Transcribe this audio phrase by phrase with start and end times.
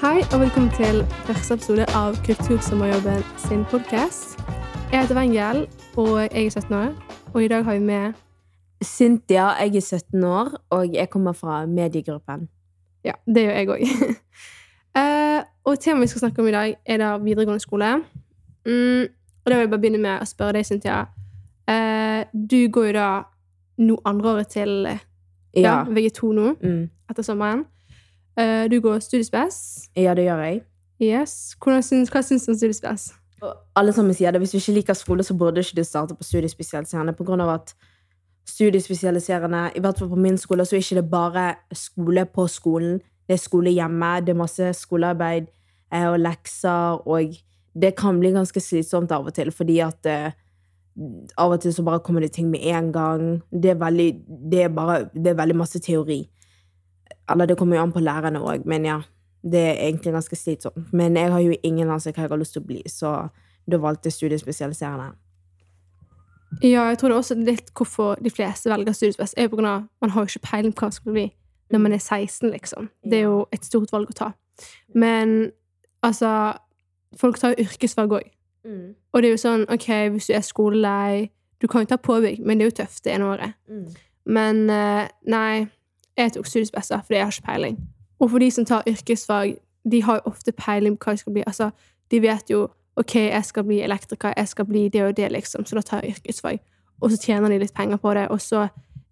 [0.00, 4.38] Hei og velkommen til første episode av Kultursommerjobben sin podkast.
[4.92, 5.66] Jeg heter Wengel,
[6.00, 6.94] og jeg er 17 år.
[7.34, 8.12] Og i dag har vi med
[8.84, 12.48] Cynthia, jeg er 17 år, og jeg kommer fra mediegruppen.
[13.04, 13.84] Ja, det gjør jeg òg.
[14.98, 17.96] uh, og temaet vi skal snakke om i dag, er da videregående skole.
[18.66, 19.02] Mm,
[19.44, 21.02] og da vil jeg bare begynne med å spørre deg, Cynthia.
[21.70, 23.10] Uh, du går jo da
[23.80, 24.98] no andreåret til ja,
[25.60, 25.84] Ja.
[25.84, 26.88] VG2 nå, Mm.
[27.10, 27.64] etter sommeren.
[28.40, 29.90] Uh, du går studiespes.
[29.96, 30.62] ja, det gjør jeg.
[31.00, 31.56] Yes.
[31.84, 33.10] Syns, hva syns du om studiespes?
[33.76, 34.40] Alle sammen sier det.
[34.42, 37.16] Hvis du ikke liker skole, så burde ikke du starte på studiespesialiserende.
[37.16, 37.74] På grunn av at
[38.48, 43.00] studiespesialiserende, i hvert fall på min skole, så er ikke det bare skole på skolen.
[43.28, 45.46] Det er skole hjemme, det er masse skolearbeid
[45.92, 47.36] eh, og lekser, og
[47.80, 50.32] det kan bli ganske slitsomt av og til, fordi at eh,
[51.38, 53.24] av og til så bare kommer det ting med en gang.
[53.52, 54.10] Det er veldig,
[54.50, 56.24] det er bare, det er veldig masse teori.
[57.30, 59.00] Eller det kommer jo an på lærerne òg, men ja.
[59.40, 60.92] Det er egentlig ganske slitsomt.
[60.92, 63.12] Men jeg har jo ingen anelse hva jeg har lyst til å bli, så
[63.70, 65.14] da valgte jeg studiespesialiserende.
[66.60, 69.70] Ja, jeg tror det er også litt hvorfor de fleste velger studiespes, er på grunn
[69.70, 71.26] av man har jo ikke peiling på hva man skal bli
[71.70, 72.90] når man er 16, liksom.
[73.06, 74.32] Det er jo et stort valg å ta.
[74.94, 75.52] Men
[76.02, 76.58] altså
[77.18, 78.26] Folk tar jo yrkesfag òg.
[79.12, 82.38] Og det er jo sånn, OK, hvis du er skolelei Du kan jo ta påbygg,
[82.46, 83.56] men det er jo tøft det ene året.
[84.24, 85.66] Men eh, nei,
[86.18, 87.78] jeg tok studiespesier fordi jeg har ikke peiling.
[88.20, 89.56] Og for de som tar yrkesfag,
[89.90, 91.44] de har jo ofte peiling på hva de skal bli.
[91.46, 91.70] Altså,
[92.10, 95.64] de vet jo OK, jeg skal bli elektriker, jeg skal bli det og det, liksom,
[95.64, 96.58] så da tar jeg yrkesfag.
[97.00, 98.66] Og så tjener de litt penger på det, og så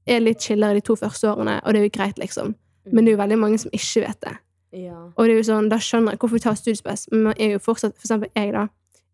[0.06, 2.54] er det litt chillere de to første årene, og det er jo greit, liksom.
[2.92, 4.34] Men det er jo veldig mange som ikke vet det.
[4.72, 4.98] Ja.
[5.16, 7.08] Og det er jo sånn, da skjønner jeg hvorfor vi tar studiespes.
[7.12, 8.66] Men man er jo fortsatt, for eksempel jeg, da.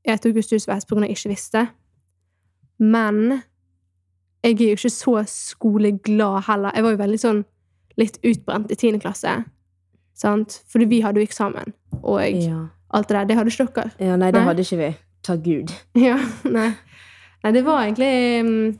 [0.04, 1.66] Jeg tok jo studiespes av jeg ikke visste.
[2.78, 3.20] Men
[4.44, 6.74] jeg er jo ikke så skoleglad heller.
[6.74, 7.44] Jeg var jo veldig sånn
[8.00, 9.44] litt utbrent i tiende klasse.
[10.14, 10.60] Sant?
[10.70, 11.72] Fordi vi hadde jo eksamen.
[12.02, 12.66] Og Ja.
[12.94, 13.24] alt det der.
[13.24, 13.90] Det hadde ikke dere.
[14.00, 14.44] ja, nei, det Nei.
[14.48, 14.96] hadde ikke vi.
[15.22, 15.72] Takk Gud.
[15.96, 16.74] Ja, nei.
[17.44, 18.78] nei, det var egentlig mm,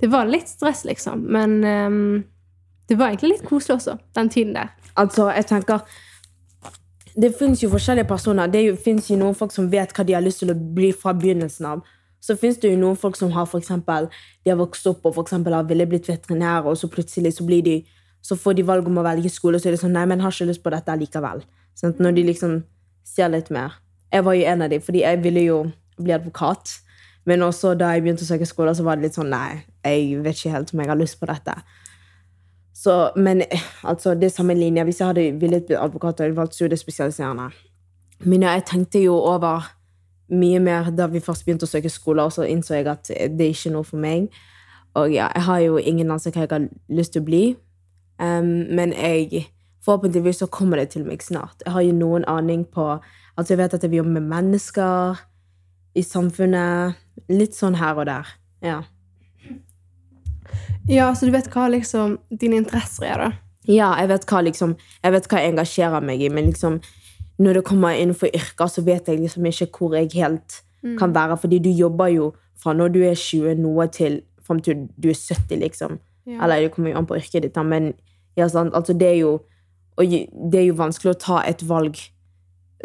[0.00, 1.26] Det var litt stress, liksom.
[1.28, 2.24] Men um,
[2.88, 4.70] det var egentlig litt koselig også, den tiden der.
[4.96, 5.80] Altså, jeg tenker
[7.20, 8.46] Det fins jo forskjellige personer.
[8.46, 11.12] Det fins jo noen folk som vet hva de har lyst til å bli fra
[11.12, 11.82] begynnelsen av.
[12.20, 14.08] Så fins det jo noen folk som har for eksempel,
[14.44, 17.44] de har vokst opp og for eksempel har ville blitt veterinære, og så plutselig så
[17.48, 17.78] blir de
[18.22, 20.20] så får de valg om å velge skole, og så er det sånn Nei, men
[20.20, 21.42] jeg har ikke lyst på dette likevel.
[21.78, 22.60] Sånn, når de liksom
[23.06, 23.78] ser litt mer.
[24.12, 25.58] Jeg var jo en av de, fordi jeg ville jo
[26.00, 26.76] bli advokat.
[27.28, 30.20] Men også da jeg begynte å søke skole, så var det litt sånn Nei, jeg
[30.24, 31.56] vet ikke helt om jeg har lyst på dette.
[32.80, 33.42] Så, men
[33.84, 34.84] altså, det er samme linje.
[34.88, 37.50] Hvis jeg hadde villet bli advokat, hadde jeg valgt studiespesialiserende.
[38.24, 39.68] Men ja, jeg tenkte jo over
[40.30, 43.46] mye mer da vi først begynte å søke skole, og så innså jeg at det
[43.46, 44.30] er ikke noe for meg.
[44.98, 47.42] Og ja, jeg har jo ingen anelse hva jeg har lyst til å bli.
[48.20, 49.48] Em, men jeg
[49.80, 51.62] Forhåpentligvis så kommer det til meg snart.
[51.64, 52.98] Jeg har jo noen aning på
[53.38, 55.20] Altså, jeg vet at jeg vil jobbe med mennesker
[55.96, 56.98] i samfunnet.
[57.32, 58.28] Litt sånn her og der.
[58.60, 58.82] Ja.
[60.90, 63.30] Ja, så du vet hva liksom dine interesser er, da.
[63.70, 66.80] Ja, jeg vet hva liksom Jeg vet hva jeg engasjerer meg i, men liksom
[67.40, 70.60] når det kommer innenfor yrker, så vet jeg liksom ikke hvor jeg helt
[70.98, 71.38] kan være.
[71.40, 72.26] Fordi du jobber jo
[72.60, 75.98] fra når du er 20 noe til fram til du er 70, liksom.
[76.26, 76.42] Ja.
[76.42, 77.94] Eller det kommer jo an på yrket ditt, da, men
[78.36, 78.46] ja?
[78.46, 79.38] Altså, det er jo
[80.00, 81.98] det er jo vanskelig å ta et valg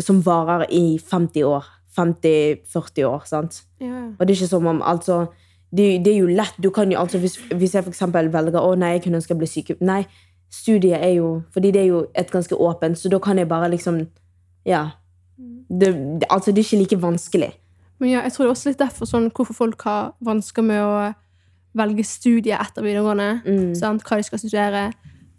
[0.03, 1.69] som varer i 50 år.
[1.95, 3.61] 50-40 år, sant?
[3.79, 4.11] Ja.
[4.19, 5.29] Og det er ikke som om, altså
[5.72, 8.75] det, det er jo lett, du kan jo, altså hvis, hvis jeg eksempel velger, å
[8.79, 10.01] nei, jeg kunne ønske å bli syke, nei,
[10.51, 13.72] studiet er jo, fordi det er jo et ganske åpent, så da kan jeg bare
[13.72, 14.01] liksom,
[14.67, 14.83] ja,
[15.38, 17.51] det, det, altså det er ikke like vanskelig.
[18.03, 20.83] Men ja, jeg tror det er også litt derfor sånn, hvorfor folk har vansker med
[20.83, 20.95] å
[21.75, 23.29] velge studie etter videregående.
[23.44, 23.72] Mm.
[23.79, 24.03] Sant?
[24.03, 24.89] Hva de skal studere.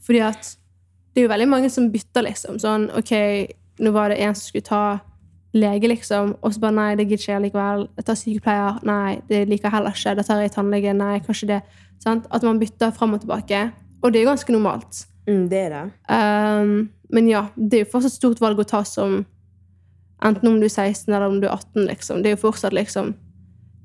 [0.07, 0.55] Fordi at
[1.15, 2.59] det er jo veldig mange som bytter, liksom.
[2.61, 3.13] Sånn, OK,
[3.81, 4.83] nå var det en som skulle ta
[5.57, 7.87] lege, liksom, og så bare nei, det gidder ikke jeg likevel.
[7.97, 8.81] Jeg tar sykepleier.
[8.87, 10.15] Nei, det liker jeg heller ikke.
[10.19, 10.93] Da tar jeg tannlege.
[10.97, 11.61] Nei, kanskje det.
[12.05, 12.29] Sant?
[12.35, 13.63] At man bytter fram og tilbake.
[14.03, 15.07] Og det er jo ganske normalt.
[15.27, 15.85] Mm, det er det.
[16.13, 16.75] Um,
[17.11, 19.25] men ja, det er jo fortsatt stort valg å ta som
[20.25, 22.23] Enten om du er 16 eller om du er 18, liksom.
[22.25, 23.11] Det er jo fortsatt liksom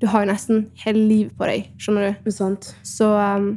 [0.00, 2.30] Du har jo nesten hele livet på deg, skjønner du.
[2.32, 2.70] Sant.
[2.88, 3.52] Så um,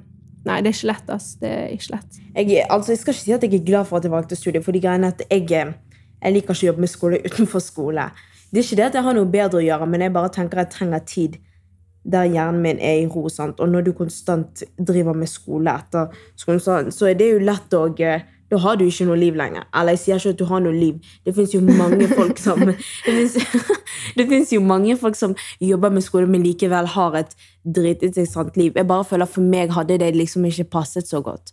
[0.46, 1.32] Nei, det er ikke lett, ass.
[1.42, 2.20] Det er ikke lett.
[2.36, 4.62] Jeg, altså, jeg skal ikke si at jeg er glad for at jeg valgte studie,
[4.62, 5.74] for de greiene at jeg, eh,
[6.22, 8.06] jeg liker ikke å jobbe med skole utenfor skole.
[8.52, 10.62] Det er ikke det at jeg har noe bedre å gjøre, men jeg bare tenker
[10.62, 11.40] jeg trenger tid
[12.06, 13.26] der hjernen min er i ro.
[13.34, 13.60] Sant?
[13.60, 17.88] Og når du konstant driver med skole etter skolen, så er det jo lett å
[18.06, 19.66] eh, Da har du ikke noe liv lenger.
[19.76, 21.00] Eller jeg sier ikke at du har noe liv.
[21.28, 22.62] Det fins jo mange folk som
[24.18, 27.36] Det finnes, jo mange folk som jobber med skole, men likevel har et
[27.66, 28.72] dritinteressant liv.
[28.76, 31.52] Jeg bare føler For meg hadde det liksom ikke passet så godt.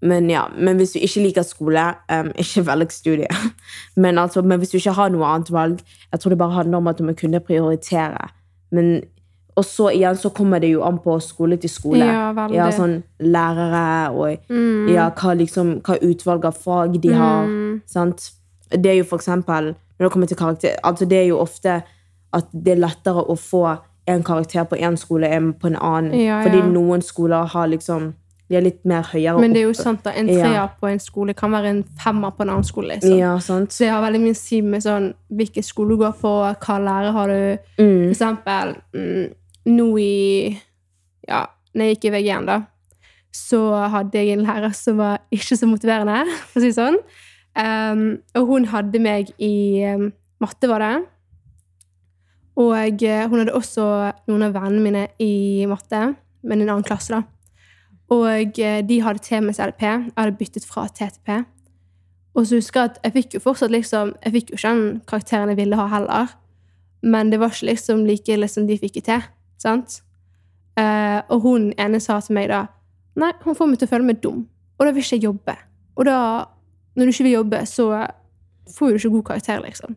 [0.00, 3.28] men ja, men hvis du ikke liker skole, um, ikke velg studie.
[3.96, 5.80] Men, altså, men hvis du ikke har noe annet valg,
[6.12, 8.28] jeg tror det bare handler om at du må kunne prioritere.
[8.70, 9.00] Men,
[9.56, 12.04] og så igjen så kommer det jo an på skole til skole.
[12.04, 12.54] Ja, veldig.
[12.58, 14.88] Ja, sånn lærere og Mm.
[14.92, 17.46] ja, hva, liksom, hva utvalg av fag de har.
[17.86, 18.30] Sant?
[18.70, 21.82] Det er jo for eksempel, når det kommer til karakter, altså det er jo ofte
[22.32, 26.12] at det er lettere å få en karakter på en skole enn på en annen.
[26.20, 28.12] Ja, Fordi noen skoler har liksom,
[28.48, 30.68] de er litt mer høyere Men det er jo sant da, en Ja.
[30.80, 32.88] på en skole kan være en femmer på en annen skole.
[32.94, 33.18] liksom.
[33.18, 33.70] Ja, sant?
[33.70, 36.78] Så jeg har veldig mye å si med sånn, hvilken skole du går på, hva
[36.78, 37.58] lærer har du.
[37.82, 38.14] Mm.
[38.14, 39.32] For eksempel, mm,
[39.66, 40.56] nå i
[41.26, 42.60] Ja, når jeg gikk i VG1, da,
[43.34, 43.60] så
[43.90, 47.00] hadde jeg en lærer som var ikke så motiverende, for å si det sånn.
[47.56, 48.04] Um,
[48.36, 50.10] og hun hadde meg i um,
[50.44, 50.94] matte, var det.
[52.56, 53.86] Og eh, hun hadde også
[54.30, 56.14] noen av vennene mine i matte,
[56.46, 57.24] men i en annen klasse, da.
[58.12, 59.82] Og eh, de hadde T med CLP.
[59.82, 61.42] Jeg hadde byttet fra T til P.
[62.36, 65.00] Og så husker jeg at jeg fikk jo fortsatt liksom Jeg fikk jo ikke den
[65.08, 66.34] karakteren jeg ville ha heller.
[67.02, 69.18] Men det var ikke liksom like ille som de fikk i T.
[69.62, 70.00] Sant?
[70.76, 72.66] Eh, og hun ene sa til meg da
[73.16, 74.42] Nei, hun får meg til å føle meg dum.
[74.76, 75.54] Og da vil ikke jeg jobbe.
[75.96, 76.16] Og da,
[77.00, 77.86] når du ikke vil jobbe, så
[78.76, 79.94] får du ikke god karakter, liksom.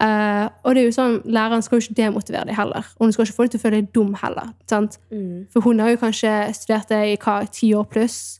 [0.00, 2.86] Eh, og det er jo sånn, læreren skal jo ikke demotivere deg heller.
[2.98, 4.52] Og hun skal ikke få deg til å føle deg dum heller.
[4.70, 4.98] Sant?
[5.10, 5.48] Mm.
[5.52, 8.38] For hun har jo kanskje studert det i hva, ti år pluss,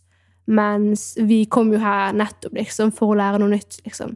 [0.48, 3.80] mens vi kom jo her nettopp liksom, for å lære noe nytt.
[3.84, 4.14] liksom.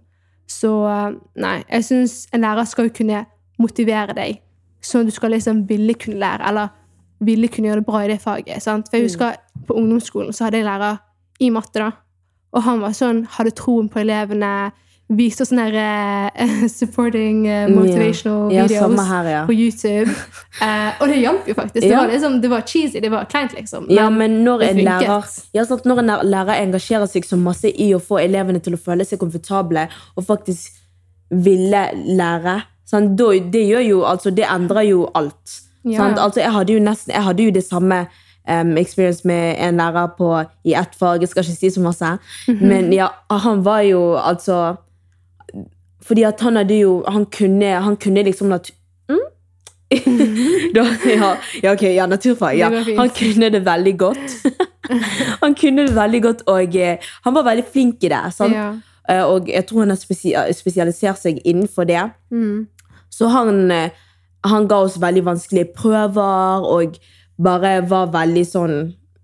[0.50, 3.24] Så eh, nei, jeg syns en lærer skal jo kunne
[3.60, 4.40] motivere deg,
[4.82, 6.68] sånn at du skal liksom ville kunne lære, eller
[7.22, 8.62] ville kunne gjøre det bra i det faget.
[8.62, 8.88] sant?
[8.90, 9.36] For jeg husker
[9.66, 10.98] på ungdomsskolen så hadde jeg lærer
[11.40, 11.90] i matte, da.
[12.52, 14.72] Og han var sånn, hadde troen på elevene,
[15.12, 19.40] viste sånne her, uh, supporting uh, motivational Ja, videos samme her, ja.
[19.46, 20.10] på YouTube.
[20.60, 21.80] Uh, og det hjalp jo faktisk.
[21.80, 22.00] Det, Ja.
[22.02, 23.86] var liksom, det var cheesy, det var kleint, liksom.
[23.92, 27.90] Ja, men når en, lærer, ja, sant, når en lærer engasjerer seg så masse i
[27.94, 29.86] å få elevene til å føle seg komfortable
[30.16, 30.80] og faktisk
[31.30, 31.86] ville
[32.18, 32.58] lære,
[32.92, 35.58] sant, da, det gjør jo, altså, det endrer jo alt.
[35.84, 36.20] Ja, Sant?
[36.22, 38.02] Altså, jeg hadde jo nesten, jeg hadde jo det samme
[38.46, 40.28] um, experience med en lærer på,
[40.68, 42.12] i ett fag, jeg skal ikke si så masse,
[42.48, 42.62] Mhm.
[42.68, 44.76] men ja, han var jo altså,
[46.02, 48.70] fordi at han hadde jo, han kunne, han kunne liksom nat
[50.74, 52.56] da, ja, ja, ok, ja, naturfag.
[52.58, 52.70] Ja.
[52.96, 54.36] Han kunne det veldig godt.
[55.42, 56.96] han kunne det veldig godt, og eh,
[57.26, 58.22] han var veldig flink i det.
[58.32, 58.54] Sant?
[58.56, 58.70] Ja.
[59.10, 60.00] Eh, Og jeg tror han har
[60.54, 62.06] spesialisert seg innenfor det.
[62.32, 62.66] Mm.
[63.22, 63.90] Så han, eh,
[64.50, 66.98] han ga oss veldig vanskelige prøver, og
[67.42, 68.76] bare var veldig sånn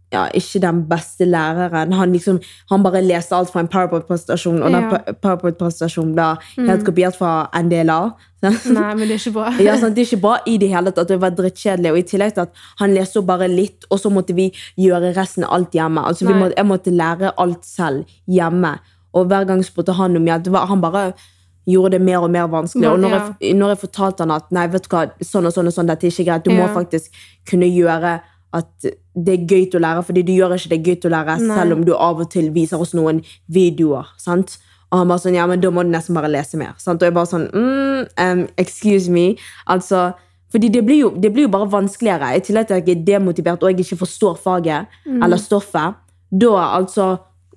[0.08, 1.92] ja, ikke den beste læreren.
[1.92, 2.38] Han, liksom,
[2.70, 4.78] han bare leste alt fra en PowerPoint-presentasjon, og Ja.
[4.80, 6.28] den PowerPoint-presentasjonen ble
[6.70, 7.98] helt kopiert fra NDLA.
[8.42, 9.50] Nei, men det er ikke bra.
[9.60, 9.94] Ja, sant?
[9.98, 11.08] Det er ikke bra i det hele tatt.
[11.12, 11.92] Det var drittkjedelig.
[11.92, 14.48] Og i tillegg til at han leste bare litt, og så måtte vi
[14.80, 16.00] gjøre resten av alt hjemme.
[16.00, 18.78] Altså, vi måtte, jeg måtte lære alt selv hjemme.
[19.12, 20.48] Og hver gang spurte han om hjelp.
[20.72, 21.04] Han bare
[21.68, 22.88] gjorde det mer og mer vanskelig.
[22.88, 23.22] Og når, ja.
[23.40, 25.90] jeg, når jeg fortalte han at nei, vet du hva, sånn og sånn og sånn,
[25.90, 27.18] dette er ikke greit, du må faktisk
[27.48, 28.18] kunne gjøre
[28.56, 28.88] at
[29.18, 31.36] det er gøy til å lære, fordi du gjør ikke det gøy til å lære
[31.42, 31.58] Nei.
[31.58, 33.20] selv om du av og til viser oss noen
[33.52, 34.08] videoer.
[34.20, 34.56] sant?
[34.88, 36.72] Og han bare sånn, ja, men da må du nesten bare lese mer.
[36.80, 37.02] Sant?
[37.02, 39.34] Og jeg bare sånn, mm, um, excuse me.
[39.68, 40.14] Altså,
[40.52, 42.32] fordi det blir, jo, det blir jo bare vanskeligere.
[42.38, 45.98] I tillegg til at jeg er demotivert og jeg ikke forstår faget eller stoffet.
[46.32, 47.10] Da, altså,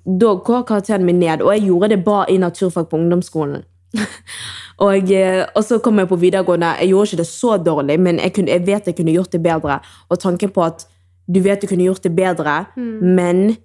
[0.04, 1.40] da går karakteren min ned.
[1.40, 3.64] Og jeg gjorde det bra i naturfag på ungdomsskolen.
[4.86, 6.74] og, eh, og så kom jeg på videregående.
[6.80, 9.42] Jeg gjorde ikke det så dårlig, men jeg, kunne, jeg vet jeg kunne gjort det
[9.44, 9.78] bedre.
[10.08, 10.86] Og tanken på at
[11.32, 13.56] du vet du kunne gjort det bedre, men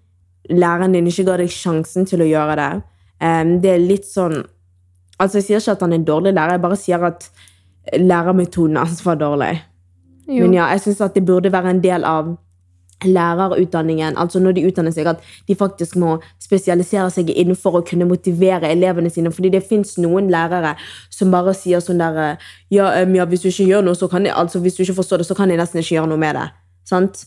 [0.49, 2.71] læreren din ikke ga deg sjansen til å gjøre det.
[3.17, 4.43] Um, det er litt sånn
[5.17, 7.23] Altså, jeg sier ikke at han er en dårlig lærer, jeg bare sier at
[7.97, 9.55] lærermetoden hans var dårlig.
[10.27, 10.43] Jo.
[10.43, 12.35] Men ja, jeg syns at det burde være en del av
[13.05, 18.07] lærerutdanningen, altså når de utdanner seg, at de faktisk må spesialisere seg innenfor å kunne
[18.09, 19.31] motivere elevene sine.
[19.33, 20.75] Fordi det fins noen lærere
[21.13, 22.37] som bare sier sånn der
[22.73, 25.21] ja, ja, hvis du ikke gjør noe, så kan jeg, altså hvis du ikke forstår
[25.23, 26.47] det, så kan jeg nesten ikke gjøre noe med det.
[26.87, 27.25] Sant?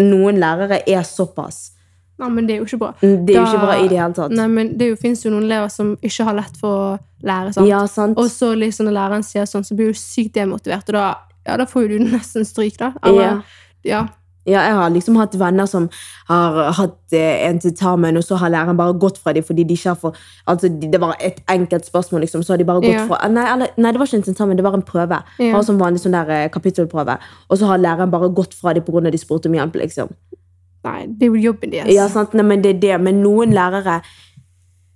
[0.00, 1.70] Noen lærere er såpass.
[2.18, 2.92] Nei, men det er jo ikke bra.
[3.02, 4.30] Det er jo Da- ikke bra i det hele tatt.
[4.38, 7.52] Nei, men det finnes jo noen elever som ikke har lett for å lære.
[7.54, 7.66] sant?
[7.68, 8.16] Ja, sant?
[8.18, 11.16] Og så liksom når læreren sier sånn, så blir du sykt demotivert, og da,
[11.46, 12.92] ja, da får jo du nesten stryk, da.
[13.02, 13.42] Eller, ja.
[13.84, 14.06] Ja,
[14.46, 15.88] jeg har liksom hatt venner som
[16.28, 19.74] har hatt eh, en tentamen, og så har læreren bare gått fra dem fordi de
[19.74, 20.14] ikke har for,
[20.46, 23.06] altså, Det var et enkelt spørsmål, liksom, så har de bare gått Ja.
[23.06, 25.22] fra nei, eller, nei, det var ikke en tentamen, det var en prøve.
[25.38, 25.52] Ja.
[25.52, 27.18] Bare som vanlig sånn der eh, kapittelprøve.
[27.50, 29.10] Og så har læreren bare gått fra dem pga.
[29.10, 29.74] de spurte om hjelp.
[29.74, 30.08] liksom.
[30.84, 31.94] Nei, det er jo jobben deres.
[31.94, 32.34] Ja, sant?
[32.34, 33.00] Nei, men det er det.
[33.00, 34.02] Men noen lærere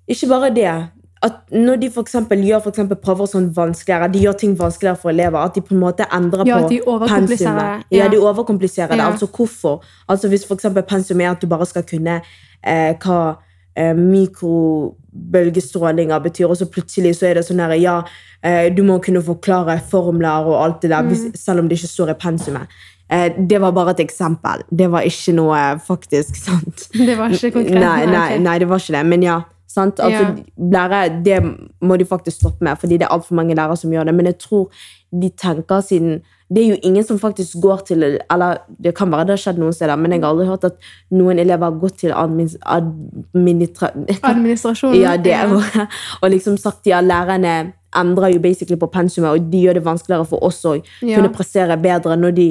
[0.08, 0.90] Ikke bare det.
[1.22, 2.02] At når de for
[2.46, 2.70] gjør for
[3.02, 6.46] prøver sånn vanskeligere, de gjør ting vanskeligere for elever, at de på en måte endrer
[6.46, 6.68] Ja, på
[7.08, 7.82] pensumet.
[7.90, 8.04] ja.
[8.04, 8.98] Ja, de overkompliserer det.
[8.98, 9.06] Ja.
[9.10, 9.80] Altså hvorfor?
[10.08, 12.20] Altså Hvis eksempel pensum er at du bare skal kunne
[12.64, 13.34] eh, hva
[13.76, 17.96] eh, mikrobølgestrålinger betyr, og så plutselig så er det sånn her, ja,
[18.42, 21.08] eh, du må kunne forklare formler og alt det der, Mm.
[21.08, 22.66] hvis, selv om det ikke står i pensumet.
[23.10, 24.62] Eh, det var bare et eksempel.
[24.70, 26.88] Det var ikke noe faktisk sant.
[26.92, 27.80] Det var ikke konkret.
[27.80, 29.06] Nei, nei, nei, det var ikke det.
[29.06, 30.00] Men ja, sant?
[30.00, 30.34] Altså, Ja.
[30.58, 31.38] lærere, det
[31.82, 34.14] må de faktisk stoppe med, fordi det er altfor mange lærere som gjør det.
[34.14, 34.70] Men jeg tror
[35.12, 36.20] de tenker siden
[36.50, 39.58] Det er jo ingen som faktisk går til Eller det kan være det har skjedd
[39.60, 40.76] noen steder, men jeg har aldri hørt at
[41.12, 43.90] noen elever har gått til admin, administra...
[44.22, 45.00] Administrasjonen.
[45.00, 45.88] Ja, det ordet.
[46.22, 50.26] Og liksom sagt ja, lærerne endrer jo basically på pensumet, og de gjør det vanskeligere
[50.26, 51.16] for oss å Ja.
[51.16, 52.48] kunne prestere bedre når de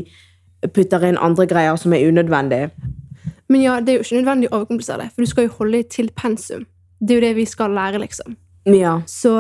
[0.73, 2.69] putter inn andre greier som er unødvendige.
[3.49, 5.83] Men ja, det er jo ikke nødvendig å overkomplisere det, for du skal jo holde
[5.89, 6.65] til pensum.
[6.99, 8.35] Det er jo det vi skal lære, liksom.
[8.65, 9.01] Ja.
[9.07, 9.31] Så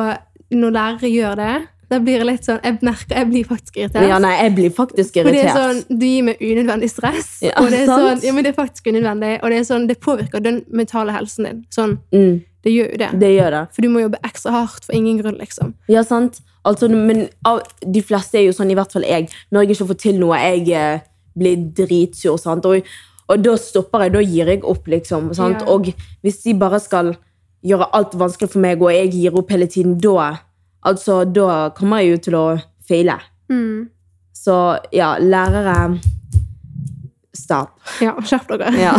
[0.51, 1.55] når lærere gjør det,
[1.89, 4.07] da blir jeg litt sånn Jeg merker, jeg blir faktisk irritert.
[4.09, 5.23] ja, nei, jeg blir faktisk irritert.
[5.23, 5.55] For det er
[5.87, 7.29] sånn, Du gir meg unødvendig stress.
[7.41, 8.03] Ja, og det er sant?
[8.03, 11.11] sånn, ja, men det er faktisk unødvendig, og det er sånn, det påvirker den mentale
[11.15, 11.65] helsen din.
[11.71, 13.09] Sånn, Mm, Det gjør jo det.
[13.19, 13.63] det gjør det.
[13.73, 15.73] For du må jobbe ekstra hardt for ingen grunn, liksom.
[15.87, 16.41] Ja, sant?
[16.65, 19.87] Altså, men av, de fleste er jo sånn, i hvert fall jeg, når jeg ikke
[19.87, 20.99] får til noe, jeg eh,
[21.37, 22.65] blir dritsur, sant?
[22.65, 22.83] Og,
[23.29, 25.33] og da stopper jeg, da gir jeg opp, liksom.
[25.33, 25.61] Sant?
[25.61, 25.67] Ja.
[25.71, 27.15] Og hvis de bare skal
[27.65, 30.33] gjøre alt vanskelig for meg, og jeg gir opp hele tiden, da,
[30.87, 32.45] altså, da kommer jeg jo til å
[32.87, 33.17] feile.
[33.51, 33.87] Mm.
[34.37, 34.55] Så
[34.95, 35.97] ja, lærere
[37.37, 37.75] Stopp.
[38.01, 38.71] Ja, skjerp dere.
[38.81, 38.95] Ja.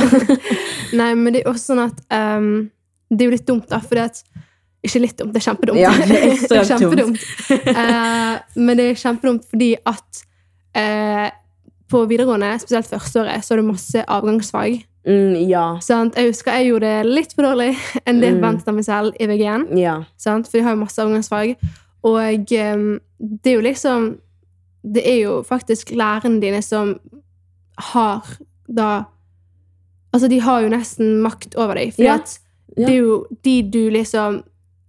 [0.99, 2.69] Nei, men det er også sånn at um,
[3.11, 4.21] Det er jo litt dumt, da, fordi at
[4.87, 5.81] Ikke litt dumt, det er kjempedumt.
[5.83, 7.27] Ja, det er ekstremt kjempedumt.
[7.67, 10.23] uh, men det er kjempedumt fordi at
[10.79, 11.27] eh,
[11.89, 14.85] på videregående, spesielt førsteåret, så er det masse avgangsfag.
[15.09, 15.79] Mm, ja.
[15.81, 17.77] Sånn, Jeg husker jeg gjorde det litt for dårlig
[18.07, 18.41] enn det jeg Mm.
[18.43, 19.79] forventet av meg selv i VG1.
[19.79, 20.05] Ja.
[20.19, 21.57] Sånn, For vi har jo masse avgangsfag.
[22.05, 24.19] Og um, det er jo liksom
[24.85, 26.99] Det er jo faktisk lærerne dine som
[27.93, 28.23] har
[28.69, 29.05] da
[30.15, 31.93] Altså, de har jo nesten makt over deg.
[31.95, 32.19] For Ja.
[32.77, 32.87] Ja.
[32.87, 34.43] det er jo de du liksom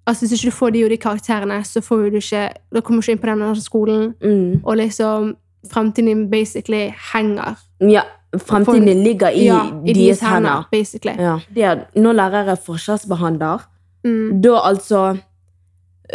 [0.08, 3.02] Altså, Hvis ikke du får de og de karakterene, så får du ikke Da kommer
[3.02, 4.62] du ikke inn på den andre skolen, Mm.
[4.66, 5.36] og liksom
[5.72, 8.02] Fremtiden basically henger ja.
[8.38, 10.36] Fremtiden ligger i, ja, i deres hender.
[10.36, 10.68] hender.
[10.72, 11.16] basically.
[11.20, 11.40] Ja.
[11.56, 13.58] Er, når lærere forskjellsbehandler,
[14.04, 14.42] Mm.
[14.42, 15.18] da altså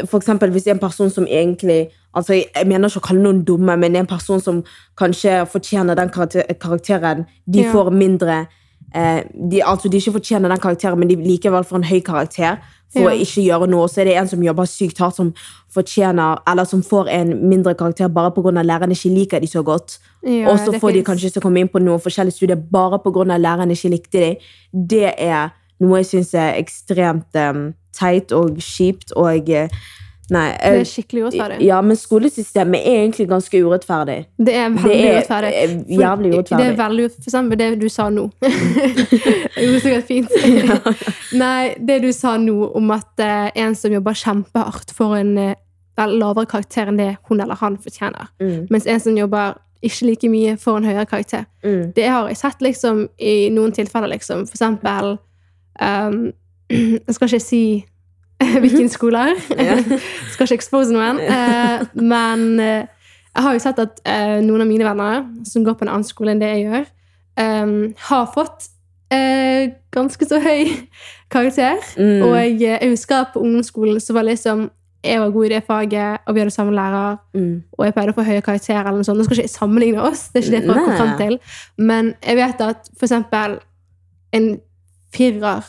[0.08, 3.76] For eksempel hvis en person som egentlig altså Jeg mener ikke å kalle noen dumme,
[3.76, 4.64] men en person som
[4.96, 7.72] kanskje fortjener den karakteren, de Ja.
[7.72, 8.46] får mindre
[8.94, 12.58] de, Altså de ikke fortjener den karakteren, men de likevel får en høy karakter
[12.92, 13.10] for Ja.
[13.10, 13.88] å ikke gjøre noe.
[13.88, 15.32] Så er det en som jobber sykt hardt, som
[15.74, 18.62] fortjener Eller som får en mindre karakter bare pga.
[18.62, 19.98] læreren ikke liker de så godt.
[20.22, 22.98] Ja, og så får får de kanskje ikke komme inn på noen forskjellige studier bare
[22.98, 23.36] pga.
[23.38, 24.36] læreren ikke likte de.
[24.72, 29.68] Det er noe jeg syns er ekstremt um, teit og kjipt og eh,
[30.33, 30.47] Nei.
[30.57, 31.57] Det er skikkelig urettferdig.
[31.66, 34.14] ja, men skolesystemet er egentlig ganske urettferdig.
[34.38, 35.50] Det er veldig Det er urettferdig.
[35.54, 36.59] eh, For- jævlig urettferdig.
[36.64, 38.25] Det er veldig For eksempel det du sa nå.
[38.40, 40.31] det går sikkert fint.
[41.45, 45.54] Nei, det du sa nå om at uh, en som jobber kjempehardt, får en uh,
[46.09, 48.31] lavere karakter enn det hun eller han fortjener.
[48.40, 51.45] Mm, Mens en som jobber ikke like mye, får en høyere karakter.
[51.64, 54.47] mm, Det har jeg sett liksom i noen tilfeller, liksom.
[54.49, 55.19] For eksempel
[55.81, 56.33] um,
[56.71, 57.62] Jeg skal ikke si
[58.64, 59.25] hvilken skole.
[59.58, 59.78] Ja.
[60.32, 61.20] skal ikke expose noen.
[61.20, 62.84] eh, men eh,
[63.34, 66.06] jeg har jo sett at eh, noen av mine venner som går på en annen
[66.06, 66.87] skole enn det jeg gjør,
[67.34, 68.68] har fått
[69.94, 70.70] ganske så høy
[71.34, 71.80] karakter.
[71.99, 72.23] mm.
[72.23, 74.68] Og jeg, husker på ungdomsskolen så var liksom
[75.04, 77.56] jeg var god i det faget, og vi hadde samme lærer mm.
[77.76, 78.87] og jeg pleide å få høye karakterer.
[78.87, 79.20] eller noe sånt.
[79.20, 81.58] Nå skal ikke jeg sammenligne oss, det er ikke det folk kommer frem til.
[81.90, 83.58] Men jeg vet at for eksempel
[84.38, 84.49] en
[85.14, 85.66] firer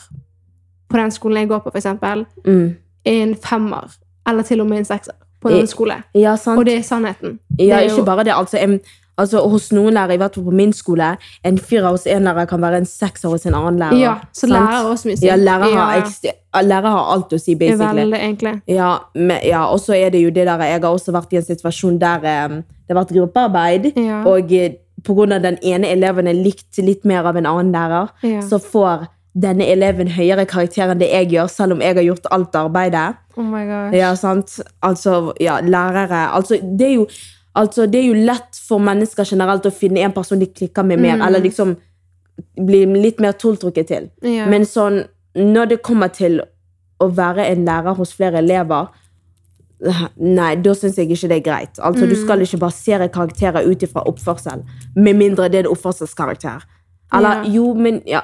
[0.88, 2.76] på den skolen jeg går på, eksempel, Mm.
[3.06, 3.90] er en femmer,
[4.28, 5.12] eller til og med en sekser
[5.42, 6.02] på en I- skole.
[6.14, 6.58] Ja, sant.
[6.58, 7.38] Og det er sannheten.
[7.58, 8.32] Ja, er jo, ikke bare det.
[8.34, 8.80] Altså, en,
[9.18, 12.46] altså, hos noen lærere, i hvert fall på min skole, en firer hos en lærer
[12.48, 13.98] kan være en sekser hos en annen lærer.
[14.00, 15.16] Ja, så lærer også mye.
[15.22, 18.00] Ja, lærer har, Ja, ekst- lærer har alt å si, basically.
[18.02, 18.62] veldig, egentlig.
[18.68, 21.36] Ja, men, ja, og så er det jo det der Jeg har også vært i
[21.36, 24.22] en situasjon der um, det har vært gruppearbeid, Ja.
[24.24, 24.76] og pga.
[25.04, 28.40] på grunn av den ene eleven er likt litt mer av en annen lærer, Ja.
[28.40, 32.26] så får denne eleven høyere karakter enn det jeg gjør, selv om jeg har gjort
[32.32, 33.16] alt arbeidet.
[33.36, 33.96] Oh my gosh.
[33.98, 34.60] Ja, sant?
[34.82, 37.06] Altså, ja, lærere Altså, det er jo
[37.56, 40.98] Altså, det er jo lett for mennesker generelt å finne en person de klikker med
[41.00, 41.22] mer, Mm.
[41.26, 41.76] eller liksom
[42.66, 44.10] bli litt mer tiltrukket til.
[44.22, 44.50] Yeah.
[44.50, 46.42] Men sånn, når det kommer til
[47.00, 48.88] å være en lærer hos flere elever
[50.16, 51.78] Nei, da syns jeg ikke det er greit.
[51.78, 52.24] Altså, Du Mm.
[52.24, 54.62] skal ikke basere karakterer ut ifra oppførsel,
[54.94, 56.62] med mindre det er en oppførselskarakter.
[57.12, 57.54] Eller yeah.
[57.54, 58.20] jo, men ja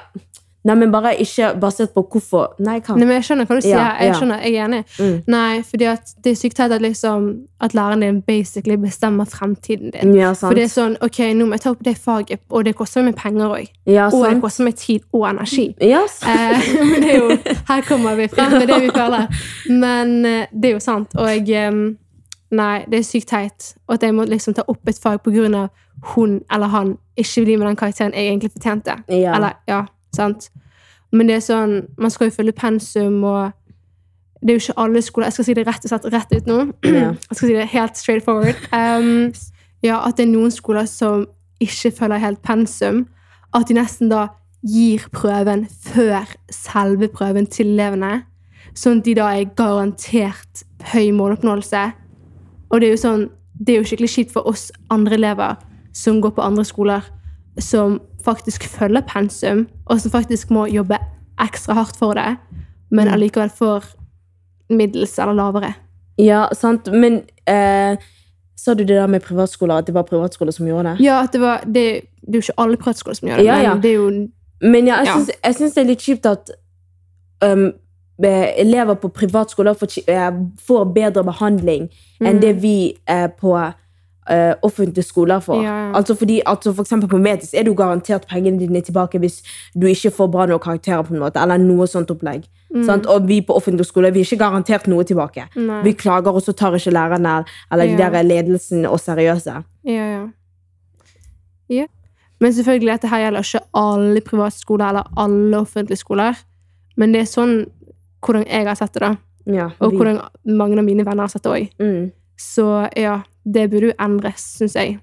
[0.63, 2.95] Nei, men bare ikke basert på hvorfor Nei, hva?
[2.95, 3.75] Nei, men jeg skjønner hva du sier.
[3.75, 4.19] Ja, Jeg ja.
[4.19, 4.83] skjønner, jeg er enig.
[4.99, 5.17] Mm.
[5.27, 7.25] Nei, fordi at det er sykt teit at, liksom,
[7.59, 10.13] at læreren din basically bestemmer fremtiden din.
[10.15, 10.47] Ja, sant.
[10.49, 13.03] For det er sånn, ok, nå må jeg ta opp det faget, og det koster
[13.03, 13.67] meg penger òg.
[13.91, 15.65] ja, Og det koster meg tid og energi.
[15.83, 16.31] Ja, sant.
[16.31, 19.27] Eh, men det er jo, her kommer vi frem med det vi føler.
[19.69, 21.11] Men eh, det er jo sant.
[21.19, 21.83] Og jeg eh,
[22.53, 23.71] Nei, det er sykt teit.
[23.87, 25.67] Og at jeg må liksom ta opp et fag pga.
[26.13, 28.93] hun eller han ikke blir med den karakteren jeg egentlig fortjente.
[29.09, 29.33] Ja.
[29.35, 29.79] Eller, ja,
[30.15, 30.49] sant?
[31.13, 33.51] Men det er sånn, man skal jo følge pensum, og
[34.41, 36.47] det er jo ikke alle skoler Jeg skal si det rett og slett rett ut
[36.49, 36.59] nå.
[36.89, 37.09] Ja.
[37.13, 38.59] Jeg skal si det helt straight forward.
[38.75, 39.31] Um,
[39.83, 41.27] ja, at det er noen skoler som
[41.63, 43.05] ikke følger helt pensum.
[43.55, 44.27] At de nesten da
[44.63, 48.23] gir prøven før selve prøven til elevene.
[48.75, 51.83] Sånn at de da er garantert høy måloppnåelse.
[52.71, 55.59] Og det er jo sånn, det er jo skikkelig kjipt for oss andre elever
[55.93, 57.03] som går på andre skoler,
[57.61, 60.97] som faktisk følger pensum, og som faktisk må jobbe
[61.41, 62.35] ekstra hardt for det,
[62.91, 63.85] men allikevel får
[64.69, 65.73] middels eller lavere.
[66.17, 66.87] ja, sant.
[66.93, 67.97] Men eh,
[68.55, 71.03] sa du det der med privatskoler, at det var privatskoler som gjorde det?
[71.03, 71.83] Ja, det, var, det,
[72.21, 73.73] det er jo ikke alle privatskoler som gjør det, Ja, ja.
[73.73, 74.09] men det er jo
[74.61, 74.95] Men ja,
[75.43, 76.51] jeg syns, det er litt kjipt at
[77.43, 77.73] um,
[78.23, 80.29] elever på privatskoler får, eh,
[80.67, 81.89] får bedre behandling
[82.21, 83.57] enn det vi eh, på
[84.29, 85.63] eh, offentlige skoler får.
[85.63, 85.91] Ja, ja.
[85.95, 89.41] Altså fordi, altså for eksempel på Metis er du garantert pengene dine tilbake hvis
[89.73, 92.45] du ikke får bra nok karakterer, på en måte, eller noe sånt opplegg.
[92.85, 93.05] Sant?
[93.05, 95.45] Og vi på offentlige skoler vi er ikke garantert noe tilbake.
[95.55, 95.81] Nei.
[95.85, 99.59] Vi klager, og så tar ikke lærerne eller de der ledelsen og seriøse.
[99.85, 100.23] Ja, ja.
[101.69, 101.85] ja.
[102.41, 106.41] Men selvfølgelig, dette her gjelder ikke alle privatskoler eller alle offentlige skoler.
[106.97, 107.53] Men det er sånn
[108.23, 109.13] hvordan jeg har sett det, da.
[109.45, 111.71] Ja, Og hvordan mange av mine venner har sett det òg.
[111.79, 112.11] mm.
[112.39, 112.65] Så
[112.97, 114.99] ja, det burde jo endres, syns jeg.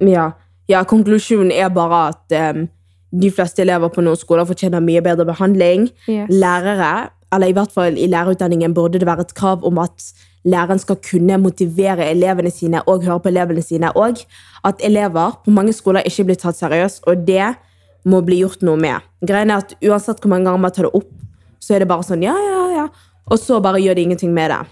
[0.00, 0.32] Ja.
[0.70, 2.66] ja, konklusjonen er bare at um,
[3.12, 5.90] de fleste elever på noen skoler fortjener mye bedre behandling.
[6.08, 6.32] Yes.
[6.32, 10.12] Lærere, eller i hvert fall i lærerutdanningen, burde det være et krav om at
[10.48, 14.24] læreren skal kunne motivere elevene sine og høre på elevene sine, og
[14.64, 17.52] at elever på mange skoler ikke blir tatt seriøst, og det
[18.08, 19.04] må bli gjort noe med.
[19.22, 21.10] Greien er at Uansett hvor mange ganger man tar det opp,
[21.62, 22.86] så er det bare sånn ja, ja, ja,
[23.30, 24.62] og så bare gjør de ingenting med det.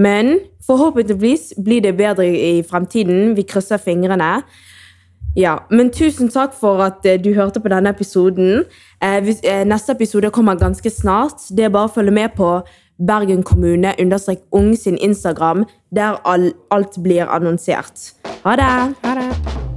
[0.00, 3.36] Men forhåpentligvis blir det bedre i fremtiden.
[3.36, 4.40] Vi krysser fingrene.
[5.36, 8.64] Ja, men tusen takk for at eh, du hørte på denne episoden.
[9.02, 11.46] Eh, eh, neste episode kommer ganske snart.
[11.54, 12.56] Det er bare å følge med på
[13.00, 18.12] Bergen kommune understrek ung sin Instagram, der alt blir annonsert.
[18.44, 18.72] Ha det!
[19.06, 19.69] Ha det.